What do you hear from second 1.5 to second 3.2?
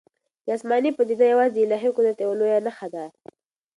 د الهي قدرت یوه لویه نښه ده.